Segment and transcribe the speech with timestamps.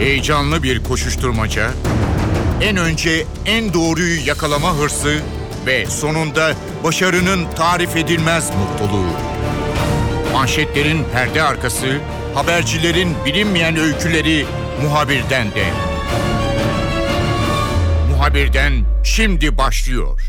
[0.00, 1.70] Heyecanlı bir koşuşturmaca,
[2.60, 5.20] en önce en doğruyu yakalama hırsı
[5.66, 6.52] ve sonunda
[6.84, 9.10] başarının tarif edilmez mutluluğu.
[10.32, 11.86] Manşetlerin perde arkası,
[12.34, 14.46] habercilerin bilinmeyen öyküleri
[14.82, 15.64] muhabirden de.
[18.10, 18.72] Muhabirden
[19.04, 20.20] şimdi başlıyor.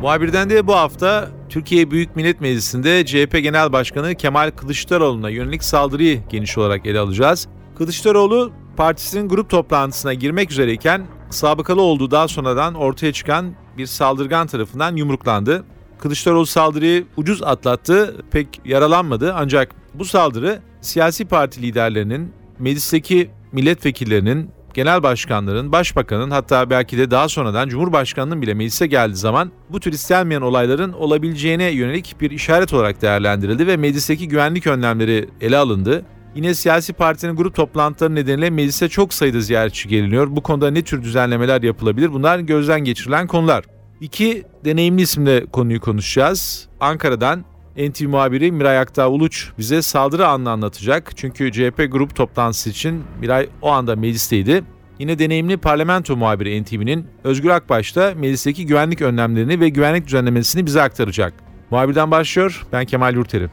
[0.00, 6.20] Muhabirden de bu hafta Türkiye Büyük Millet Meclisi'nde CHP Genel Başkanı Kemal Kılıçdaroğlu'na yönelik saldırıyı
[6.28, 7.48] geniş olarak ele alacağız.
[7.78, 14.96] Kılıçdaroğlu partisinin grup toplantısına girmek üzereyken sabıkalı olduğu daha sonradan ortaya çıkan bir saldırgan tarafından
[14.96, 15.64] yumruklandı.
[15.98, 25.02] Kılıçdaroğlu saldırıyı ucuz atlattı, pek yaralanmadı ancak bu saldırı siyasi parti liderlerinin, meclisteki milletvekillerinin, genel
[25.02, 30.40] başkanların, başbakanın hatta belki de daha sonradan Cumhurbaşkanının bile meclise geldiği zaman bu tür istenmeyen
[30.40, 36.04] olayların olabileceğine yönelik bir işaret olarak değerlendirildi ve meclisteki güvenlik önlemleri ele alındı.
[36.34, 40.26] Yine siyasi partinin grup toplantıları nedeniyle meclise çok sayıda ziyaretçi geliniyor.
[40.30, 42.12] Bu konuda ne tür düzenlemeler yapılabilir?
[42.12, 43.64] Bunlar gözden geçirilen konular.
[44.00, 46.68] İki deneyimli isimle konuyu konuşacağız.
[46.80, 47.44] Ankara'dan
[47.76, 51.12] NTV muhabiri Miray Aktağ Uluç bize saldırı anını anlatacak.
[51.16, 54.64] Çünkü CHP grup toplantısı için Miray o anda meclisteydi.
[54.98, 60.82] Yine deneyimli parlamento muhabiri NTV'nin Özgür Akbaş da meclisteki güvenlik önlemlerini ve güvenlik düzenlemesini bize
[60.82, 61.34] aktaracak.
[61.70, 62.66] Muhabirden başlıyor.
[62.72, 63.48] Ben Kemal Yurteri.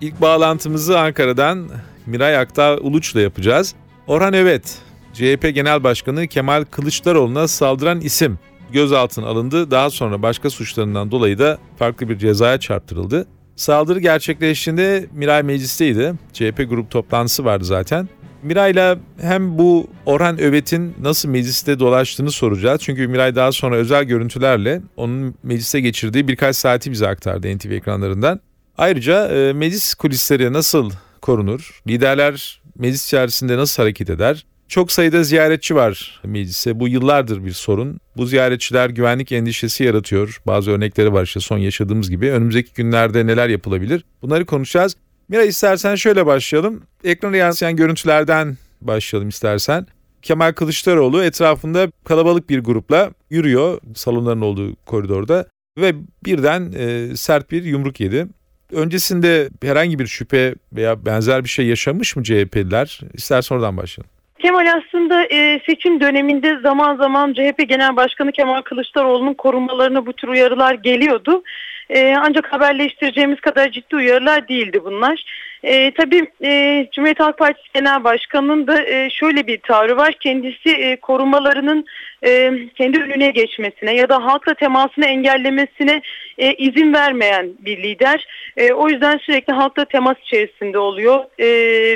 [0.00, 1.68] İlk bağlantımızı Ankara'dan
[2.06, 3.74] Miray Aktağ Uluç'la yapacağız.
[4.06, 4.78] Orhan Evet,
[5.12, 8.38] CHP Genel Başkanı Kemal Kılıçdaroğlu'na saldıran isim
[8.72, 9.70] gözaltına alındı.
[9.70, 13.26] Daha sonra başka suçlarından dolayı da farklı bir cezaya çarptırıldı.
[13.56, 16.14] Saldırı gerçekleştiğinde Miray meclisteydi.
[16.32, 18.08] CHP grup toplantısı vardı zaten.
[18.42, 22.80] Miray'la hem bu Orhan Övet'in nasıl mecliste dolaştığını soracağız.
[22.84, 28.40] Çünkü Miray daha sonra özel görüntülerle onun mecliste geçirdiği birkaç saati bize aktardı NTV ekranlarından.
[28.78, 30.90] Ayrıca e, meclis kulisleri nasıl
[31.22, 31.82] korunur?
[31.86, 34.44] Liderler meclis içerisinde nasıl hareket eder?
[34.68, 36.80] Çok sayıda ziyaretçi var meclise.
[36.80, 38.00] Bu yıllardır bir sorun.
[38.16, 40.42] Bu ziyaretçiler güvenlik endişesi yaratıyor.
[40.46, 42.30] Bazı örnekleri var işte son yaşadığımız gibi.
[42.30, 44.04] Önümüzdeki günlerde neler yapılabilir?
[44.22, 44.96] Bunları konuşacağız.
[45.28, 46.82] Mira istersen şöyle başlayalım.
[47.04, 49.86] Ekrana yansıyan görüntülerden başlayalım istersen.
[50.22, 55.46] Kemal Kılıçdaroğlu etrafında kalabalık bir grupla yürüyor salonların olduğu koridorda
[55.78, 58.26] ve birden e, sert bir yumruk yedi.
[58.72, 63.00] Öncesinde herhangi bir şüphe veya benzer bir şey yaşamış mı CHP'liler?
[63.14, 64.17] İstersen oradan başlayalım.
[64.38, 70.28] Kemal aslında e, seçim döneminde zaman zaman CHP Genel Başkanı Kemal Kılıçdaroğlu'nun korumalarına bu tür
[70.28, 71.42] uyarılar geliyordu.
[71.90, 75.24] E, ancak haberleştireceğimiz kadar ciddi uyarılar değildi bunlar.
[75.62, 80.12] E, tabii e, Cumhuriyet Halk Partisi Genel Başkanı'nın da e, şöyle bir tavrı var.
[80.20, 81.84] Kendisi e, korumalarının
[82.24, 86.02] e, kendi önüne geçmesine ya da halkla temasını engellemesine
[86.38, 88.26] e, izin vermeyen bir lider.
[88.56, 91.46] E, o yüzden sürekli halkla temas içerisinde oluyor e,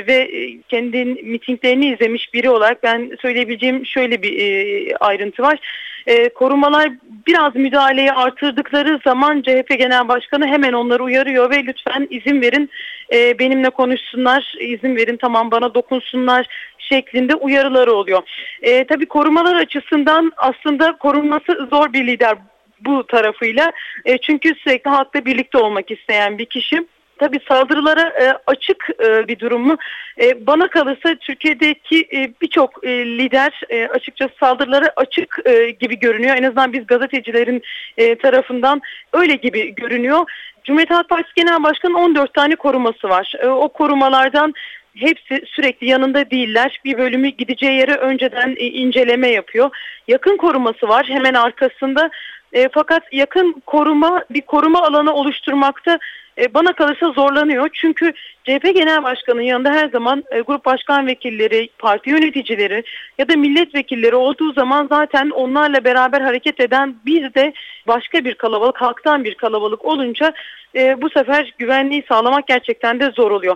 [0.07, 0.29] ve
[0.69, 5.59] kendi mitinglerini izlemiş biri olarak ben söyleyebileceğim şöyle bir e, ayrıntı var.
[6.07, 6.91] E, korumalar
[7.27, 12.69] biraz müdahaleyi artırdıkları zaman CHP Genel Başkanı hemen onları uyarıyor ve lütfen izin verin
[13.13, 16.47] e, benimle konuşsunlar, izin verin tamam bana dokunsunlar
[16.77, 18.21] şeklinde uyarıları oluyor.
[18.61, 22.37] E, tabii korumalar açısından aslında korunması zor bir lider
[22.79, 23.71] bu tarafıyla.
[24.05, 26.87] E, çünkü sürekli halkla birlikte olmak isteyen bir kişi.
[27.23, 29.77] Tabii saldırılara e, açık e, bir durum mu?
[30.21, 36.35] E, bana kalırsa Türkiye'deki e, birçok e, lider e, açıkçası saldırılara açık e, gibi görünüyor.
[36.35, 37.61] En azından biz gazetecilerin
[37.97, 38.81] e, tarafından
[39.13, 40.31] öyle gibi görünüyor.
[40.63, 43.33] Cumhuriyet Halk Partisi Genel Başkanı'nın 14 tane koruması var.
[43.39, 44.53] E, o korumalardan
[44.97, 46.79] hepsi sürekli yanında değiller.
[46.85, 49.69] Bir bölümü gideceği yere önceden e, inceleme yapıyor.
[50.07, 52.09] Yakın koruması var hemen arkasında.
[52.53, 55.99] E, fakat yakın koruma bir koruma alanı oluşturmakta
[56.37, 57.69] e, bana kalırsa zorlanıyor.
[57.73, 62.83] Çünkü CHP Genel Başkanı'nın yanında her zaman e, grup başkan vekilleri, parti yöneticileri
[63.17, 67.53] ya da milletvekilleri olduğu zaman zaten onlarla beraber hareket eden bir de
[67.87, 70.33] başka bir kalabalık, halktan bir kalabalık olunca
[70.75, 73.55] e, bu sefer güvenliği sağlamak gerçekten de zor oluyor.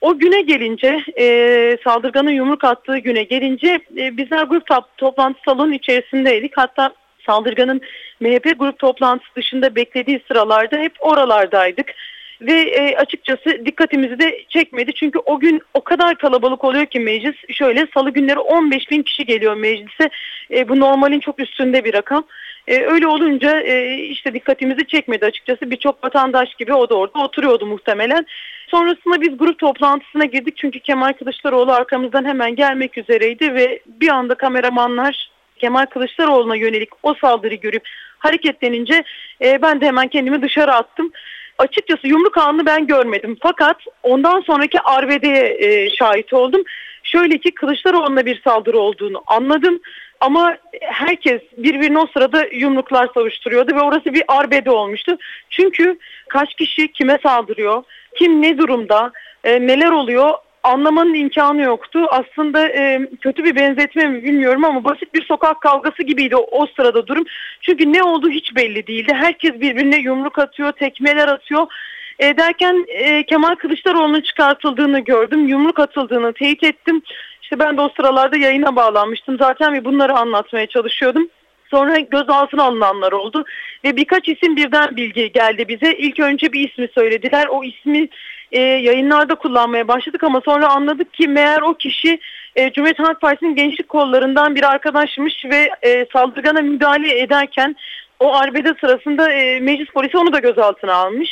[0.00, 5.74] O güne gelince e, saldırganın yumruk attığı güne gelince e, bizler grup top, toplantı salonu
[5.74, 6.52] içerisindeydik.
[6.56, 6.94] Hatta
[7.26, 7.80] saldırganın
[8.20, 11.94] MHP grup toplantısı dışında beklediği sıralarda hep oralardaydık
[12.40, 14.92] ve e, açıkçası dikkatimizi de çekmedi.
[14.94, 17.36] Çünkü o gün o kadar kalabalık oluyor ki meclis.
[17.50, 20.10] Şöyle salı günleri 15 bin kişi geliyor meclise.
[20.50, 22.24] E, bu normalin çok üstünde bir rakam.
[22.68, 25.70] E, öyle olunca e, işte dikkatimizi çekmedi açıkçası.
[25.70, 28.26] Birçok vatandaş gibi o da orada oturuyordu muhtemelen.
[28.66, 34.34] Sonrasında biz grup toplantısına girdik çünkü Kemal Kılıçdaroğlu arkamızdan hemen gelmek üzereydi ve bir anda
[34.34, 37.82] kameramanlar Kemal Kılıçdaroğlu'na yönelik o saldırıyı görüp
[38.18, 39.04] hareketlenince
[39.44, 41.12] e, ben de hemen kendimi dışarı attım.
[41.58, 43.36] Açıkçası yumruk anını ben görmedim.
[43.42, 46.62] Fakat ondan sonraki arbedeye e, şahit oldum.
[47.02, 49.80] Şöyle ki Kılıçdaroğlu'na bir saldırı olduğunu anladım.
[50.20, 55.18] Ama herkes birbirine o sırada yumruklar savuşturuyordu ve orası bir arbede olmuştu.
[55.50, 55.98] Çünkü
[56.28, 57.82] kaç kişi kime saldırıyor,
[58.18, 59.12] kim ne durumda,
[59.44, 60.34] e, neler oluyor
[60.66, 62.06] anlamanın imkanı yoktu.
[62.10, 66.66] Aslında e, kötü bir benzetme mi bilmiyorum ama basit bir sokak kavgası gibiydi o, o
[66.76, 67.24] sırada durum.
[67.60, 69.12] Çünkü ne olduğu hiç belli değildi.
[69.14, 71.66] Herkes birbirine yumruk atıyor, tekmeler atıyor.
[72.18, 75.48] E, derken e, Kemal Kılıçdaroğlu'nun çıkartıldığını gördüm.
[75.48, 77.02] Yumruk atıldığını teyit ettim.
[77.42, 81.28] İşte ben de o sıralarda yayına bağlanmıştım zaten ve bunları anlatmaya çalışıyordum.
[81.70, 83.44] Sonra gözaltına alınanlar oldu
[83.84, 85.96] ve birkaç isim birden bilgi geldi bize.
[85.96, 87.46] İlk önce bir ismi söylediler.
[87.46, 88.08] O ismi
[88.56, 92.20] e, yayınlarda kullanmaya başladık ama sonra anladık ki meğer o kişi
[92.56, 97.76] e, Cumhuriyet Halk Partisi'nin gençlik kollarından bir arkadaşmış ve e, saldırgana müdahale ederken
[98.20, 101.30] o arbede sırasında e, meclis polisi onu da gözaltına almış.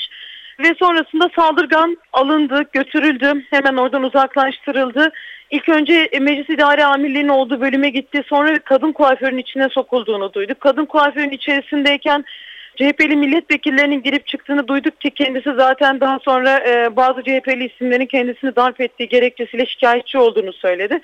[0.59, 5.13] Ve sonrasında saldırgan alındı, götürüldü, hemen oradan uzaklaştırıldı.
[5.51, 8.23] İlk önce e, Meclis İdare Amirliği'nin olduğu bölüme gitti.
[8.27, 10.61] Sonra kadın kuaförün içine sokulduğunu duyduk.
[10.61, 12.25] Kadın kuaförün içerisindeyken
[12.77, 18.57] CHP'li milletvekillerinin girip çıktığını duyduk ki kendisi zaten daha sonra e, bazı CHP'li isimlerin kendisini
[18.57, 21.01] darp ettiği gerekçesiyle şikayetçi olduğunu söyledi.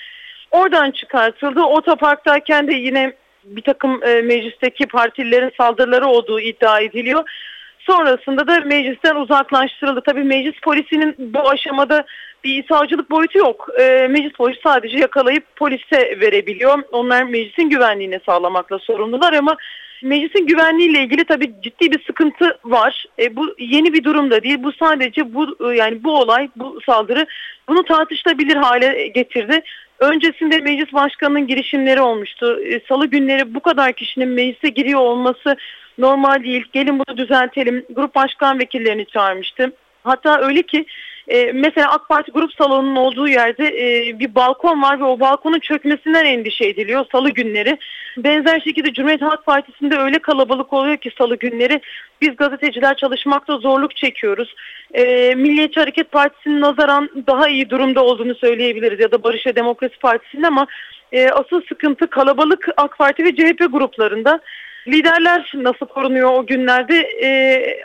[0.51, 1.63] Oradan çıkartıldı.
[1.63, 3.13] Otoparktayken de yine
[3.45, 7.31] bir takım e, meclisteki partililerin saldırıları olduğu iddia ediliyor.
[7.79, 10.03] Sonrasında da meclisten uzaklaştırıldı.
[10.07, 12.05] Tabii meclis polisinin bu aşamada
[12.45, 13.69] bir savcılık boyutu yok.
[13.81, 16.83] E, meclis polisi sadece yakalayıp polise verebiliyor.
[16.93, 19.57] Onlar meclisin güvenliğini sağlamakla sorumlular ama
[20.03, 23.05] meclisin güvenliğiyle ilgili tabii ciddi bir sıkıntı var.
[23.19, 24.63] E, bu yeni bir durum da değil.
[24.63, 27.27] Bu sadece bu yani bu olay, bu saldırı
[27.69, 29.63] bunu tartışılabilir hale getirdi.
[29.99, 32.61] Öncesinde meclis başkanının girişimleri olmuştu.
[32.65, 35.57] E, Salı günleri bu kadar kişinin meclise giriyor olması
[35.99, 36.65] normal değil.
[36.73, 37.85] Gelin bunu düzeltelim.
[37.91, 39.73] Grup başkan vekillerini çağırmıştı.
[40.05, 40.87] Hatta öyle ki
[41.31, 45.59] e, mesela AK Parti grup salonunun olduğu yerde e, bir balkon var ve o balkonun
[45.59, 47.79] çökmesinden endişe ediliyor salı günleri.
[48.17, 51.81] Benzer şekilde Cumhuriyet Halk Partisi'nde öyle kalabalık oluyor ki salı günleri
[52.21, 54.55] biz gazeteciler çalışmakta zorluk çekiyoruz.
[54.95, 59.99] E, Milliyetçi Hareket Partisi'nin nazaran daha iyi durumda olduğunu söyleyebiliriz ya da Barış ve Demokrasi
[59.99, 60.67] Partisi'nin ama
[61.13, 64.41] e, asıl sıkıntı kalabalık AK Parti ve CHP gruplarında.
[64.89, 66.97] Liderler nasıl korunuyor o günlerde?
[67.23, 67.31] E,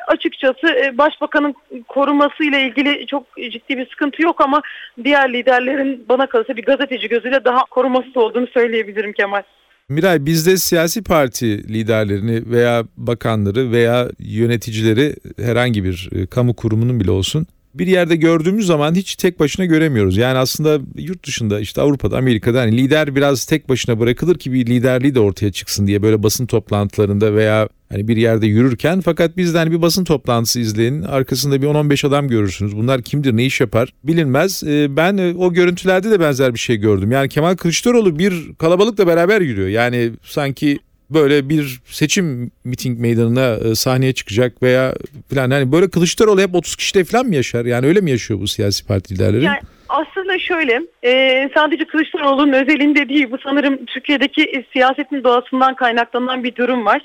[0.07, 1.55] açıkçası e, başbakanın
[1.87, 4.61] koruması ile ilgili çok ciddi bir sıkıntı yok ama
[5.03, 9.43] diğer liderlerin bana kalırsa bir gazeteci gözüyle daha korumasız olduğunu söyleyebilirim Kemal.
[9.89, 17.11] Miray bizde siyasi parti liderlerini veya bakanları veya yöneticileri herhangi bir e, kamu kurumunun bile
[17.11, 17.47] olsun
[17.79, 20.17] bir yerde gördüğümüz zaman hiç tek başına göremiyoruz.
[20.17, 24.65] Yani aslında yurt dışında işte Avrupa'da, Amerika'da hani lider biraz tek başına bırakılır ki bir
[24.65, 29.59] liderliği de ortaya çıksın diye böyle basın toplantılarında veya hani bir yerde yürürken fakat bizden
[29.59, 32.75] hani bir basın toplantısı izleyin arkasında bir 10-15 adam görürsünüz.
[32.75, 34.63] Bunlar kimdir, ne iş yapar bilinmez.
[34.63, 37.11] Ee, ben e, o görüntülerde de benzer bir şey gördüm.
[37.11, 39.67] Yani Kemal Kılıçdaroğlu bir kalabalıkla beraber yürüyor.
[39.67, 40.79] Yani sanki
[41.09, 44.93] böyle bir seçim miting meydanına e, sahneye çıkacak veya
[45.33, 47.65] falan hani böyle Kılıçdaroğlu hep 30 kişide falan mı yaşar?
[47.65, 49.43] Yani öyle mi yaşıyor bu siyasi parti liderleri?
[49.43, 49.59] Yani
[49.89, 56.55] aslında şöyle e, sadece Kılıçdaroğlu'nun özelinde değil bu sanırım Türkiye'deki e, siyasetin doğasından kaynaklanan bir
[56.55, 57.01] durum var.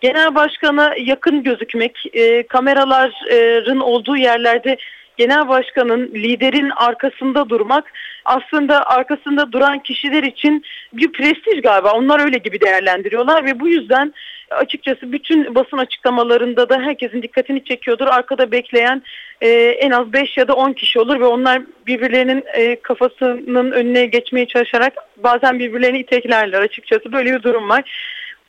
[0.00, 4.76] Genel başkana yakın gözükmek, e, kameraların olduğu yerlerde
[5.16, 7.92] genel başkanın, liderin arkasında durmak
[8.24, 11.92] aslında arkasında duran kişiler için bir prestij galiba.
[11.92, 14.14] Onlar öyle gibi değerlendiriyorlar ve bu yüzden
[14.50, 18.06] açıkçası bütün basın açıklamalarında da herkesin dikkatini çekiyordur.
[18.06, 19.02] Arkada bekleyen
[19.40, 24.06] e, en az 5 ya da 10 kişi olur ve onlar birbirlerinin e, kafasının önüne
[24.06, 27.12] geçmeye çalışarak bazen birbirlerini iteklerler açıkçası.
[27.12, 27.84] Böyle bir durum var.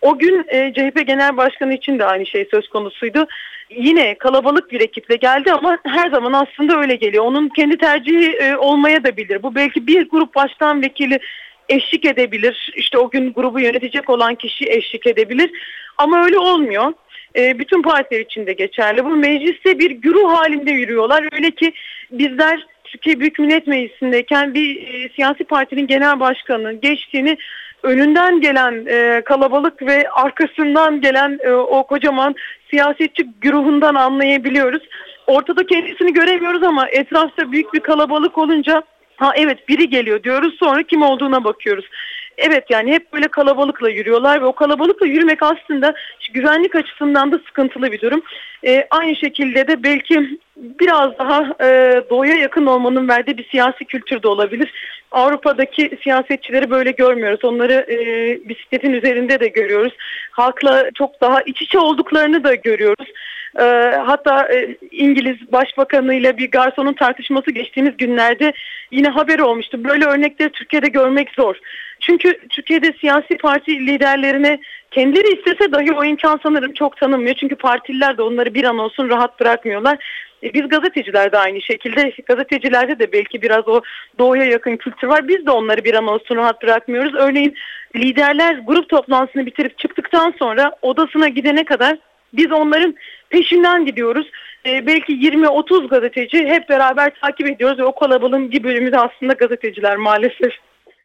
[0.05, 3.27] O gün e, CHP Genel Başkanı için de aynı şey söz konusuydu.
[3.69, 7.25] Yine kalabalık bir ekiple geldi ama her zaman aslında öyle geliyor.
[7.25, 9.43] Onun kendi tercihi e, olmaya da bilir.
[9.43, 11.19] Bu belki bir grup başkan vekili
[11.69, 12.73] eşlik edebilir.
[12.75, 15.51] İşte o gün grubu yönetecek olan kişi eşlik edebilir.
[15.97, 16.93] Ama öyle olmuyor.
[17.35, 19.05] E, bütün partiler için de geçerli.
[19.05, 21.29] Bu mecliste bir güruh halinde yürüyorlar.
[21.31, 21.73] Öyle ki
[22.11, 27.37] bizler Türkiye Büyük Millet Meclisi'ndeyken bir e, siyasi partinin genel başkanı geçtiğini
[27.85, 32.35] önünden gelen e, kalabalık ve arkasından gelen e, o kocaman
[32.69, 34.83] siyasetçi güruhundan anlayabiliyoruz.
[35.27, 38.83] Ortada kendisini göremiyoruz ama etrafta büyük bir kalabalık olunca
[39.15, 41.85] ha evet biri geliyor diyoruz sonra kim olduğuna bakıyoruz.
[42.37, 45.93] Evet yani hep böyle kalabalıkla yürüyorlar ve o kalabalıkla yürümek aslında
[46.33, 48.21] güvenlik açısından da sıkıntılı bir durum.
[48.65, 54.23] Ee, aynı şekilde de belki biraz daha e, doğuya yakın olmanın verdiği bir siyasi kültür
[54.23, 54.71] de olabilir.
[55.11, 57.43] Avrupa'daki siyasetçileri böyle görmüyoruz.
[57.43, 57.97] Onları e,
[58.49, 59.93] bisikletin üzerinde de görüyoruz.
[60.31, 63.07] Halkla çok daha iç içe olduklarını da görüyoruz.
[63.59, 63.63] E,
[64.05, 68.53] hatta e, İngiliz Başbakanı ile bir garsonun tartışması geçtiğimiz günlerde
[68.91, 69.83] yine haber olmuştu.
[69.83, 71.55] Böyle örnekleri Türkiye'de görmek zor.
[71.99, 74.59] Çünkü Türkiye'de siyasi parti liderlerine
[74.91, 77.35] kendileri istese dahi o imkan sanırım çok tanınmıyor.
[77.35, 79.97] Çünkü partililer de onları bir an olsun rahat bırakmıyorlar.
[80.43, 82.13] E, biz gazeteciler de aynı şekilde.
[82.25, 83.81] Gazetecilerde de belki biraz o
[84.19, 85.27] doğuya yakın kültür var.
[85.27, 87.13] Biz de onları bir an olsun rahat bırakmıyoruz.
[87.15, 87.55] Örneğin
[87.95, 91.97] liderler grup toplantısını bitirip çıktıktan sonra odasına gidene kadar
[92.37, 92.95] biz onların
[93.29, 94.27] peşinden gidiyoruz.
[94.65, 99.33] Ee, belki 20-30 gazeteci hep beraber takip ediyoruz ve o kalabalığın bir bölümü de aslında
[99.33, 100.51] gazeteciler maalesef.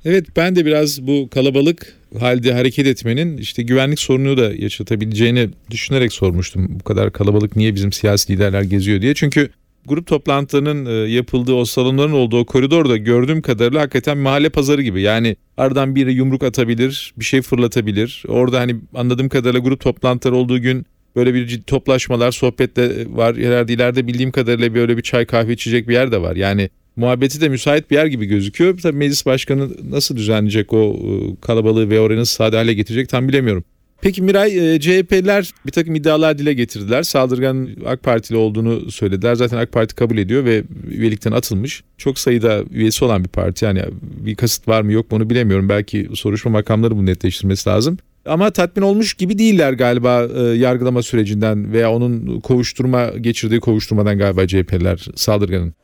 [0.04, 6.12] Evet ben de biraz bu kalabalık halde hareket etmenin işte güvenlik sorunu da yaşatabileceğini düşünerek
[6.12, 6.66] sormuştum.
[6.80, 9.14] Bu kadar kalabalık niye bizim siyasi liderler geziyor diye.
[9.14, 9.50] Çünkü
[9.86, 15.02] grup toplantılarının e, yapıldığı o salonların olduğu koridorda gördüğüm kadarıyla hakikaten mahalle pazarı gibi.
[15.02, 18.22] Yani aradan biri yumruk atabilir, bir şey fırlatabilir.
[18.28, 23.36] Orada hani anladığım kadarıyla grup toplantıları olduğu gün böyle bir ciddi toplaşmalar, sohbetler var.
[23.36, 26.36] Herhalde ileride bildiğim kadarıyla böyle bir çay kahve içecek bir yer de var.
[26.36, 28.78] Yani muhabbeti de müsait bir yer gibi gözüküyor.
[28.78, 33.64] Tabii meclis başkanı nasıl düzenleyecek o e, kalabalığı ve oranı sade hale getirecek tam bilemiyorum.
[34.02, 37.02] Peki Miray, e, CHP'ler bir takım iddialar dile getirdiler.
[37.02, 39.34] Saldırgan AK Partili olduğunu söylediler.
[39.34, 41.82] Zaten AK Parti kabul ediyor ve üyelikten atılmış.
[41.98, 43.64] Çok sayıda üyesi olan bir parti.
[43.64, 45.68] Yani bir kasıt var mı yok mu onu bilemiyorum.
[45.68, 47.98] Belki soruşturma makamları bunu netleştirmesi lazım.
[48.26, 54.46] Ama tatmin olmuş gibi değiller galiba e, yargılama sürecinden veya onun kovuşturma geçirdiği kovuşturmadan galiba
[54.46, 55.74] CHP'ler saldırganın.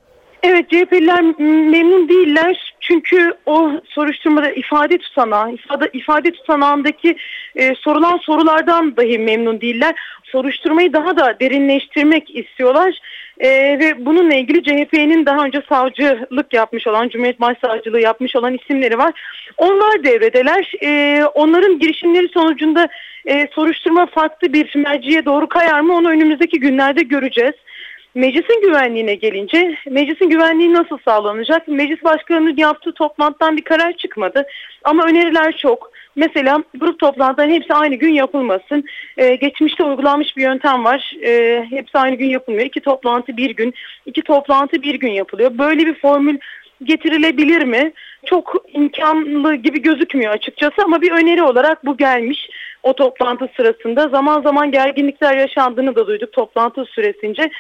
[0.43, 1.23] Evet CHP'liler
[1.71, 7.17] memnun değiller çünkü o soruşturmada ifade tutanağı, ifade, ifade tutanağındaki
[7.57, 9.95] e, sorulan sorulardan dahi memnun değiller.
[10.25, 12.99] Soruşturmayı daha da derinleştirmek istiyorlar
[13.39, 18.99] e, ve bununla ilgili CHP'nin daha önce savcılık yapmış olan, Cumhuriyet Başsavcılığı yapmış olan isimleri
[18.99, 19.13] var.
[19.57, 20.73] Onlar devredeler.
[20.83, 22.89] E, onların girişimleri sonucunda
[23.27, 27.55] e, soruşturma farklı bir merciye doğru kayar mı onu önümüzdeki günlerde göreceğiz.
[28.17, 31.69] Meclisin güvenliğine gelince meclisin güvenliği nasıl sağlanacak?
[31.69, 34.47] Meclis başkanının yaptığı toplantıdan bir karar çıkmadı
[34.85, 35.91] ama öneriler çok.
[36.17, 38.85] Mesela grup toplantıların hepsi aynı gün yapılmasın.
[39.17, 41.13] Ee, geçmişte uygulanmış bir yöntem var.
[41.25, 42.67] Ee, hepsi aynı gün yapılmıyor.
[42.67, 43.75] İki toplantı bir gün,
[44.07, 45.59] iki toplantı bir gün yapılıyor.
[45.59, 46.39] Böyle bir formül
[46.83, 47.93] getirilebilir mi?
[48.27, 52.49] Çok imkanlı gibi gözükmüyor açıkçası ama bir öneri olarak bu gelmiş
[52.83, 54.09] o toplantı sırasında.
[54.09, 57.51] Zaman zaman gerginlikler yaşandığını da duyduk toplantı süresince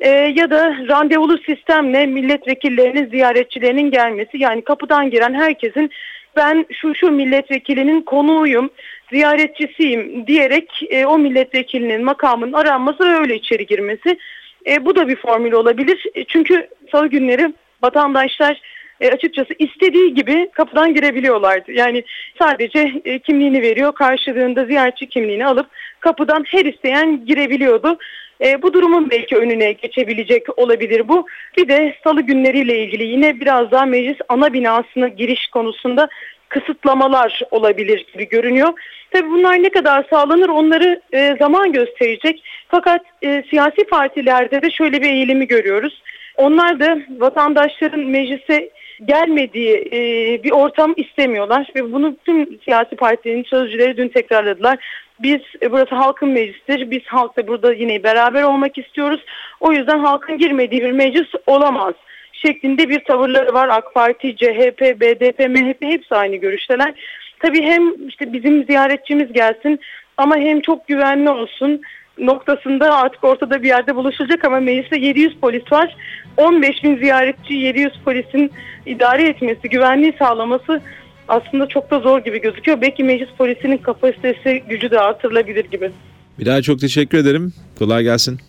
[0.00, 5.90] e, ya da randevulu sistemle milletvekillerinin ziyaretçilerinin gelmesi yani kapıdan giren herkesin
[6.36, 8.70] ben şu şu milletvekilinin konuğuyum,
[9.12, 14.18] ziyaretçisiyim diyerek e, o milletvekilinin makamının aranması ve öyle içeri girmesi.
[14.66, 16.06] E, bu da bir formül olabilir.
[16.14, 18.60] E, çünkü salı günleri vatandaşlar
[19.00, 21.72] e, açıkçası istediği gibi kapıdan girebiliyorlardı.
[21.72, 22.04] Yani
[22.38, 25.66] sadece e, kimliğini veriyor, karşılığında ziyaretçi kimliğini alıp
[26.00, 27.98] kapıdan her isteyen girebiliyordu.
[28.42, 31.26] E, bu durumun belki önüne geçebilecek olabilir bu.
[31.56, 36.08] Bir de salı günleriyle ilgili yine biraz daha meclis ana binasına giriş konusunda
[36.48, 38.68] kısıtlamalar olabilir gibi görünüyor.
[39.10, 42.44] Tabii bunlar ne kadar sağlanır onları e, zaman gösterecek.
[42.68, 46.02] Fakat e, siyasi partilerde de şöyle bir eğilimi görüyoruz.
[46.36, 48.70] Onlar da vatandaşların meclise
[49.04, 50.00] gelmediği e,
[50.42, 54.78] bir ortam istemiyorlar ve bunu tüm siyasi partilerin sözcüleri dün tekrarladılar.
[55.22, 56.90] Biz e, burası halkın meclisidir.
[56.90, 59.20] Biz halkla burada yine beraber olmak istiyoruz.
[59.60, 61.94] O yüzden halkın girmediği bir meclis olamaz
[62.32, 63.68] şeklinde bir tavırları var.
[63.68, 66.94] AK Parti, CHP, BDP, MHP hepsi aynı görüşteler.
[67.38, 69.80] Tabii hem işte bizim ziyaretçimiz gelsin
[70.16, 71.80] ama hem çok güvenli olsun
[72.18, 75.96] noktasında artık ortada bir yerde buluşulacak ama mecliste 700 polis var.
[76.36, 78.50] 15 bin ziyaretçi 700 polisin
[78.86, 80.80] idare etmesi, güvenliği sağlaması
[81.28, 82.80] aslında çok da zor gibi gözüküyor.
[82.80, 85.90] Belki meclis polisinin kapasitesi, gücü de artırılabilir gibi.
[86.38, 87.52] Bir daha çok teşekkür ederim.
[87.78, 88.40] Kolay gelsin.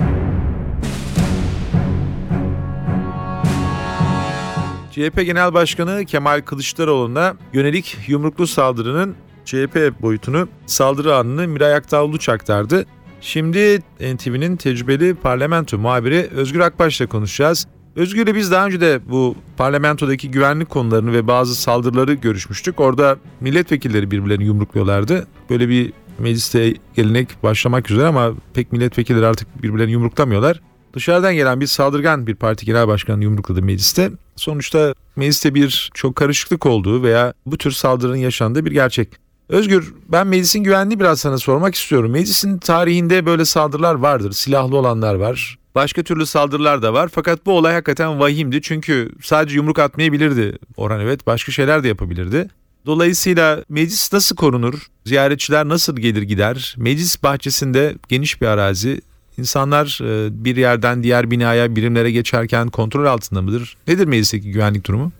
[4.91, 9.15] CHP Genel Başkanı Kemal Kılıçdaroğlu'na yönelik yumruklu saldırının
[9.45, 12.85] CHP boyutunu saldırı anını Miray Aktağ Uluç aktardı.
[13.23, 17.67] Şimdi NTV'nin tecrübeli parlamento muhabiri Özgür Akbaş'la konuşacağız.
[17.95, 22.79] Özgür'le biz daha önce de bu parlamentodaki güvenlik konularını ve bazı saldırıları görüşmüştük.
[22.79, 25.27] Orada milletvekilleri birbirlerini yumrukluyorlardı.
[25.49, 30.61] Böyle bir mecliste gelenek başlamak üzere ama pek milletvekilleri artık birbirlerini yumruklamıyorlar.
[30.93, 34.11] Dışarıdan gelen bir saldırgan bir parti genel başkanı yumrukladı mecliste.
[34.35, 39.22] Sonuçta mecliste bir çok karışıklık olduğu veya bu tür saldırının yaşandığı bir gerçek.
[39.49, 42.11] Özgür ben meclisin güvenliği biraz sana sormak istiyorum.
[42.11, 44.31] Meclisin tarihinde böyle saldırılar vardır.
[44.31, 45.57] Silahlı olanlar var.
[45.75, 47.09] Başka türlü saldırılar da var.
[47.13, 48.61] Fakat bu olay hakikaten vahimdi.
[48.61, 51.27] Çünkü sadece yumruk atmayabilirdi Orhan Evet.
[51.27, 52.47] Başka şeyler de yapabilirdi.
[52.85, 54.87] Dolayısıyla meclis nasıl korunur?
[55.05, 56.75] Ziyaretçiler nasıl gelir gider?
[56.77, 59.01] Meclis bahçesinde geniş bir arazi.
[59.37, 63.77] İnsanlar e, bir yerden diğer binaya, birimlere geçerken kontrol altında mıdır?
[63.87, 65.11] Nedir meclisteki güvenlik durumu?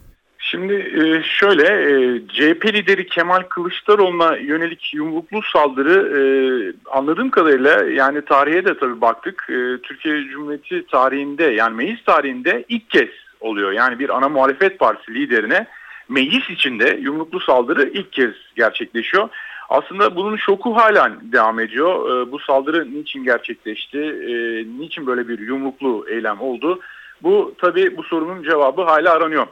[0.46, 8.64] Şimdi e, şöyle e, CHP lideri Kemal Kılıçdaroğlu'na yönelik yumruklu saldırı anladığım kadarıyla yani tarihe
[8.64, 9.44] de tabii baktık.
[9.82, 13.08] Türkiye Cumhuriyeti tarihinde yani meclis tarihinde ilk kez
[13.40, 13.72] oluyor.
[13.72, 15.66] Yani bir ana muhalefet partisi liderine
[16.08, 19.28] meclis içinde yumruklu saldırı ilk kez gerçekleşiyor.
[19.68, 21.94] Aslında bunun şoku halen devam ediyor.
[22.10, 23.98] E, bu saldırı niçin gerçekleşti?
[23.98, 24.34] E,
[24.78, 26.80] niçin böyle bir yumruklu eylem oldu?
[27.22, 29.46] Bu tabii bu sorunun cevabı hala aranıyor.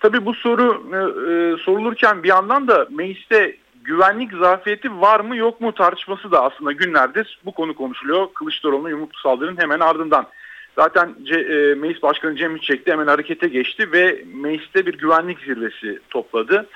[0.00, 5.60] Tabii bu soru e, e, sorulurken bir yandan da mecliste güvenlik zafiyeti var mı yok
[5.60, 8.34] mu tartışması da aslında günlerdir bu konu konuşuluyor.
[8.34, 10.26] Kılıçdaroğlu'nun yumruklu saldırının hemen ardından.
[10.78, 15.38] Zaten C, e, Meclis Başkanı Cem İçek de hemen harekete geçti ve mecliste bir güvenlik
[15.40, 16.66] zirvesi topladı.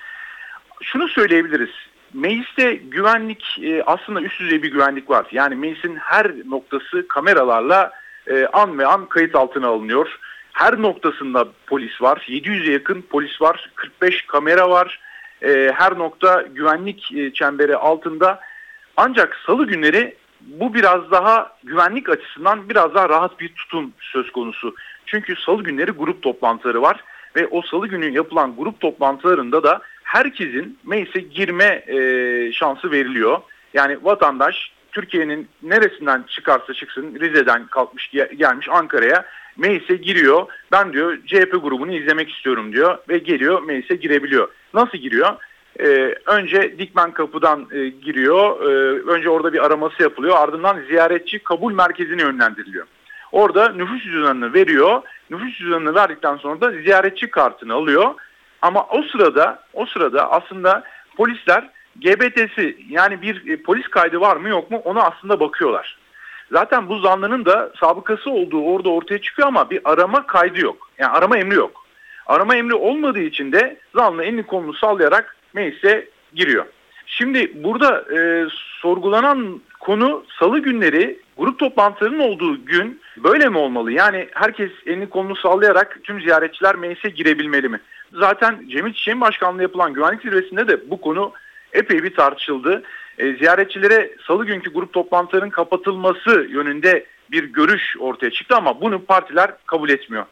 [0.82, 1.70] Şunu söyleyebiliriz.
[2.14, 5.26] Mecliste güvenlik e, aslında üst düzey bir güvenlik var.
[5.32, 7.92] Yani meclisin her noktası kameralarla
[8.26, 10.18] e, an ve an kayıt altına alınıyor.
[10.60, 12.24] Her noktasında polis var.
[12.28, 13.70] 700'e yakın polis var.
[13.74, 15.00] 45 kamera var.
[15.42, 18.40] E, her nokta güvenlik e, çemberi altında.
[18.96, 24.74] Ancak salı günleri bu biraz daha güvenlik açısından biraz daha rahat bir tutum söz konusu.
[25.06, 27.04] Çünkü salı günleri grup toplantıları var
[27.36, 31.96] ve o salı günü yapılan grup toplantılarında da herkesin meclise girme e,
[32.52, 33.40] şansı veriliyor.
[33.74, 39.24] Yani vatandaş Türkiye'nin neresinden çıkarsa çıksın Rize'den kalkmış gelmiş Ankara'ya
[39.56, 40.46] meclise giriyor.
[40.72, 44.48] Ben diyor CHP grubunu izlemek istiyorum diyor ve geliyor meclise girebiliyor.
[44.74, 45.36] Nasıl giriyor?
[45.80, 48.60] Ee, önce Dikmen Kapı'dan e, giriyor.
[48.60, 50.36] Ee, önce orada bir araması yapılıyor.
[50.36, 52.86] Ardından ziyaretçi kabul merkezine yönlendiriliyor.
[53.32, 55.02] Orada nüfus cüzdanını veriyor.
[55.30, 58.14] Nüfus cüzdanını verdikten sonra da ziyaretçi kartını alıyor.
[58.62, 60.84] Ama o sırada o sırada aslında
[61.16, 65.98] polisler GBT'si yani bir e, polis kaydı var mı yok mu ona aslında bakıyorlar.
[66.52, 70.90] Zaten bu zanlının da sabıkası olduğu orada ortaya çıkıyor ama bir arama kaydı yok.
[70.98, 71.84] Yani arama emri yok.
[72.26, 76.64] Arama emri olmadığı için de zanlı elini kolunu sallayarak meclise giriyor.
[77.06, 78.46] Şimdi burada e,
[78.80, 83.92] sorgulanan konu salı günleri grup toplantılarının olduğu gün böyle mi olmalı?
[83.92, 87.80] Yani herkes elini kolunu sallayarak tüm ziyaretçiler meclise girebilmeli mi?
[88.12, 91.32] Zaten Cemil Çiçek'in başkanlığı yapılan güvenlik zirvesinde de bu konu
[91.72, 92.82] epey bir tartışıldı.
[93.20, 99.50] E, ziyaretçilere salı günkü grup toplantılarının kapatılması yönünde bir görüş ortaya çıktı ama bunu partiler
[99.66, 100.24] kabul etmiyor.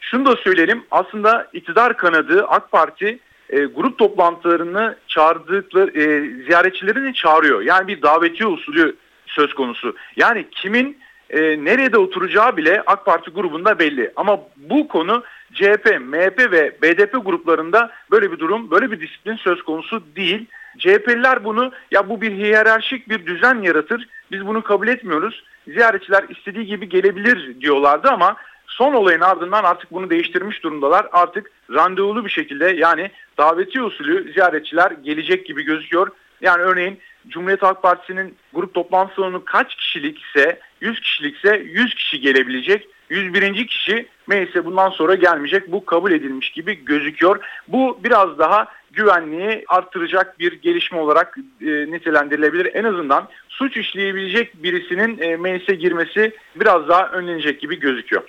[0.00, 3.18] Şunu da söyleyelim aslında iktidar kanadı AK Parti
[3.50, 6.04] e, grup toplantılarını çağırdıkları e,
[6.44, 7.62] ziyaretçilerini çağırıyor.
[7.62, 9.96] Yani bir davetiye usulü söz konusu.
[10.16, 10.98] Yani kimin
[11.30, 14.12] e, nerede oturacağı bile AK Parti grubunda belli.
[14.16, 19.62] Ama bu konu CHP, MHP ve BDP gruplarında böyle bir durum, böyle bir disiplin söz
[19.62, 20.46] konusu değil.
[20.78, 24.08] CHP'liler bunu ya bu bir hiyerarşik bir düzen yaratır.
[24.30, 25.44] Biz bunu kabul etmiyoruz.
[25.68, 31.06] Ziyaretçiler istediği gibi gelebilir diyorlardı ama son olayın ardından artık bunu değiştirmiş durumdalar.
[31.12, 36.08] Artık randevulu bir şekilde yani daveti usulü ziyaretçiler gelecek gibi gözüküyor.
[36.40, 42.88] Yani örneğin Cumhuriyet Halk Partisi'nin grup toplantı salonu kaç kişilikse 100 kişilikse 100 kişi gelebilecek.
[43.10, 43.66] 101.
[43.66, 45.72] kişi meclise bundan sonra gelmeyecek.
[45.72, 47.40] Bu kabul edilmiş gibi gözüküyor.
[47.68, 52.70] Bu biraz daha güvenliği arttıracak bir gelişme olarak e, nitelendirilebilir.
[52.74, 58.22] En azından suç işleyebilecek birisinin e, meclise girmesi biraz daha önlenecek gibi gözüküyor.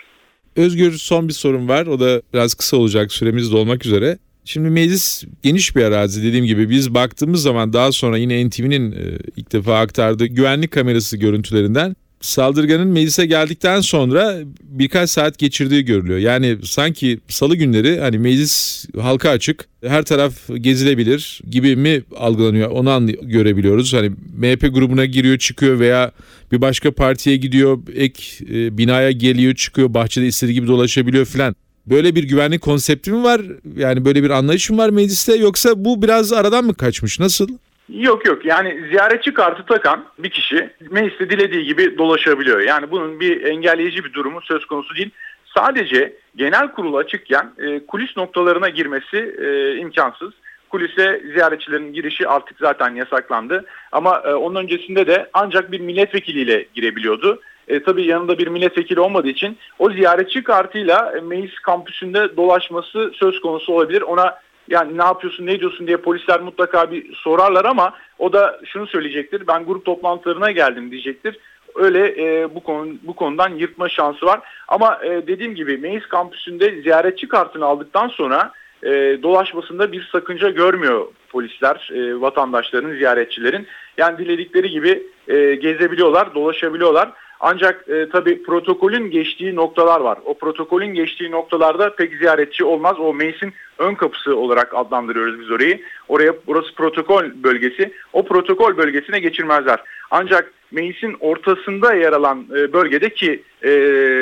[0.56, 1.86] Özgür son bir sorun var.
[1.86, 3.12] O da biraz kısa olacak.
[3.12, 4.18] Süremiz dolmak üzere.
[4.46, 9.18] Şimdi meclis geniş bir arazi dediğim gibi biz baktığımız zaman daha sonra yine NTV'nin e,
[9.36, 16.20] ilk defa aktardığı güvenlik kamerası görüntülerinden saldırganın meclise geldikten sonra birkaç saat geçirdiği görülüyor.
[16.20, 22.90] Yani sanki salı günleri hani meclis halka açık, her taraf gezilebilir gibi mi algılanıyor onu
[22.90, 23.94] anlay- görebiliyoruz.
[23.94, 26.12] Hani MHP grubuna giriyor çıkıyor veya
[26.52, 31.56] bir başka partiye gidiyor, ek e, binaya geliyor çıkıyor, bahçede istediği gibi dolaşabiliyor filan.
[31.86, 33.42] Böyle bir güvenlik konsepti mi var?
[33.78, 37.20] Yani böyle bir anlayış mı var mecliste yoksa bu biraz aradan mı kaçmış?
[37.20, 37.48] Nasıl?
[37.90, 42.60] Yok yok yani ziyaretçi kartı takan bir kişi mecliste dilediği gibi dolaşabiliyor.
[42.60, 45.10] Yani bunun bir engelleyici bir durumu söz konusu değil.
[45.58, 50.34] Sadece genel kurulu açıkken e, kulis noktalarına girmesi e, imkansız.
[50.70, 53.66] Kulise ziyaretçilerin girişi artık zaten yasaklandı.
[53.92, 57.42] Ama e, onun öncesinde de ancak bir milletvekiliyle girebiliyordu.
[57.68, 63.42] e, tabii yanında bir milletvekili olmadığı için o ziyaretçi kartıyla e, meclis kampüsünde dolaşması söz
[63.42, 64.02] konusu olabilir.
[64.02, 64.36] Ona
[64.70, 69.48] yani ne yapıyorsun ne diyorsun diye polisler mutlaka bir sorarlar ama o da şunu söyleyecektir.
[69.48, 71.40] Ben grup toplantılarına geldim diyecektir.
[71.76, 74.40] Öyle e, bu konu bu konudan yırtma şansı var.
[74.68, 78.52] Ama e, dediğim gibi meclis kampüsünde ziyaretçi kartını aldıktan sonra
[78.84, 78.90] e,
[79.24, 83.68] dolaşmasında bir sakınca görmüyor polisler, e, vatandaşların, ziyaretçilerin.
[83.98, 87.12] Yani diledikleri gibi e, gezebiliyorlar, dolaşabiliyorlar.
[87.46, 90.18] Ancak e, tabii protokolün geçtiği noktalar var.
[90.26, 93.00] O protokolün geçtiği noktalarda pek ziyaretçi olmaz.
[93.00, 95.82] O meclisin ön kapısı olarak adlandırıyoruz biz orayı.
[96.08, 97.94] Oraya burası protokol bölgesi.
[98.14, 99.80] O protokol bölgesine geçirmezler.
[100.12, 103.72] Ancak meclisin ortasında yer alan e, bölgede ki e,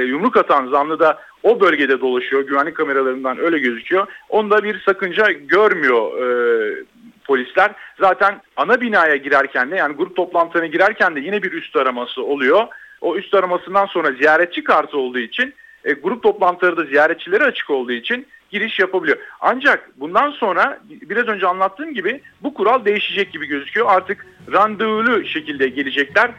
[0.08, 2.48] yumruk atan zanlı da o bölgede dolaşıyor.
[2.48, 4.08] Güvenlik kameralarından öyle gözüküyor.
[4.30, 6.84] Onda bir sakınca görmüyor e,
[7.26, 7.72] polisler.
[8.00, 12.68] Zaten ana binaya girerken de yani grup toplantılarına girerken de yine bir üst araması oluyor.
[13.02, 15.54] O üst aramasından sonra ziyaretçi kartı olduğu için
[15.86, 19.18] e, grup toplantıları da ziyaretçilere açık olduğu için giriş yapabiliyor.
[19.42, 23.88] Ancak bundan sonra biraz önce anlattığım gibi bu kural değişecek gibi gözüküyor.
[23.90, 26.32] Artık randevulu şekilde gelecekler.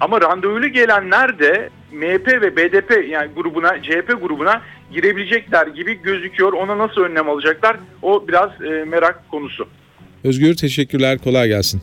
[0.00, 6.52] Ama randevulu gelenler de MHP ve BDP yani grubuna, CHP grubuna girebilecekler gibi gözüküyor.
[6.52, 7.76] Ona nasıl önlem alacaklar?
[8.02, 9.68] O biraz e, merak konusu.
[10.24, 11.18] Özgür teşekkürler.
[11.18, 11.82] Kolay gelsin.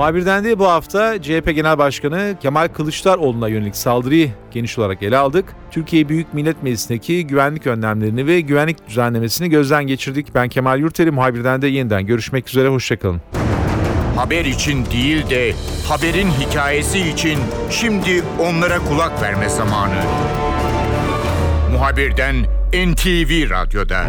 [0.00, 5.44] Muhabirden de bu hafta CHP Genel Başkanı Kemal Kılıçdaroğlu'na yönelik saldırıyı geniş olarak ele aldık.
[5.70, 10.34] Türkiye Büyük Millet Meclisi'ndeki güvenlik önlemlerini ve güvenlik düzenlemesini gözden geçirdik.
[10.34, 13.20] Ben Kemal Yurteri, muhabirden de yeniden görüşmek üzere, hoşçakalın.
[14.16, 15.52] Haber için değil de
[15.88, 17.38] haberin hikayesi için
[17.70, 20.02] şimdi onlara kulak verme zamanı.
[21.72, 22.36] Muhabirden
[22.72, 24.04] NTV Radyo'da.